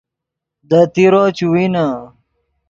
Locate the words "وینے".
1.51-1.85